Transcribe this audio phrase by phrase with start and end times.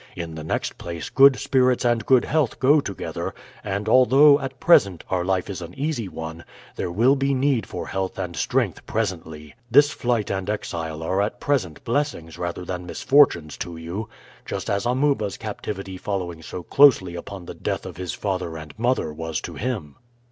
[0.15, 5.03] In the next place, good spirits and good health go together; and although, at present,
[5.11, 6.43] our life is an easy one,
[6.75, 9.53] there will be need for health and strength presently.
[9.69, 14.09] This flight and exile are at present blessings rather than misfortunes to you.
[14.43, 19.13] Just as Amuba's captivity following so closely upon the death of his father and mother
[19.13, 19.97] was to him."